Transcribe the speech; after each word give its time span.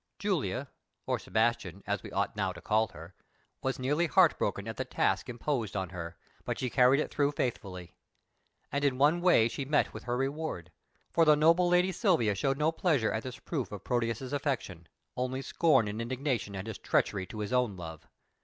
Julia, 0.17 0.67
or 1.05 1.19
Sebastian, 1.19 1.83
as 1.85 2.01
we 2.01 2.11
ought 2.11 2.35
now 2.35 2.51
to 2.53 2.59
call 2.59 2.87
her, 2.87 3.13
was 3.61 3.77
nearly 3.77 4.07
heart 4.07 4.35
broken 4.39 4.67
at 4.67 4.77
the 4.77 4.83
task 4.83 5.29
imposed 5.29 5.75
on 5.77 5.89
her, 5.89 6.17
but 6.43 6.57
she 6.57 6.71
carried 6.71 6.99
it 6.99 7.13
through 7.13 7.33
faithfully. 7.33 7.93
And 8.71 8.83
in 8.83 8.97
one 8.97 9.21
way 9.21 9.47
she 9.47 9.63
met 9.63 9.93
with 9.93 10.05
her 10.05 10.17
reward. 10.17 10.71
For 11.13 11.23
the 11.23 11.35
noble 11.35 11.69
lady 11.69 11.91
Silvia 11.91 12.33
showed 12.33 12.57
no 12.57 12.71
pleasure 12.71 13.11
at 13.11 13.21
this 13.21 13.37
proof 13.37 13.71
of 13.71 13.83
Proteus's 13.83 14.33
affection, 14.33 14.87
only 15.15 15.43
scorn 15.43 15.87
and 15.87 16.01
indignation 16.01 16.55
at 16.55 16.65
his 16.65 16.79
treachery 16.79 17.27
to 17.27 17.41
his 17.41 17.53
own 17.53 17.77
love. 17.77 18.07